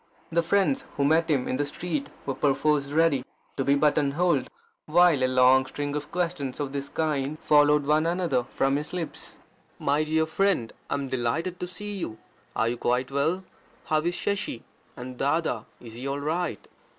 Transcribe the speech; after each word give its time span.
The 0.31 0.41
friends 0.41 0.83
who 0.97 1.05
met 1.05 1.29
him 1.29 1.47
in 1.47 1.57
the 1.57 1.65
street 1.65 2.09
were 2.25 2.33
perforce 2.33 2.85
ready 2.87 3.23
to 3.55 3.63
be 3.63 3.75
button 3.75 4.13
holed, 4.13 4.49
while 4.87 5.23
a 5.23 5.27
long 5.27 5.67
string 5.67 5.95
of 5.95 6.11
questions 6.11 6.59
of 6.59 6.71
this 6.71 6.89
kind 6.89 7.37
followed 7.37 7.85
one 7.85 8.07
another 8.07 8.41
from 8.49 8.77
his 8.77 8.93
lips: 8.93 9.37
"My 9.77 10.03
dear 10.03 10.25
friend, 10.25 10.73
I 10.89 10.95
am 10.95 11.09
delighted 11.09 11.59
to 11.59 11.67
see 11.67 11.97
you. 11.99 12.17
Are 12.55 12.75
quite 12.77 13.11
well? 13.11 13.43
How 13.85 14.01
is 14.01 14.15
Shashi? 14.15 14.63
and 14.97 15.19
Dada 15.19 15.65
is 15.79 15.93
he 15.93 16.07
all 16.07 16.19
right? 16.19 16.67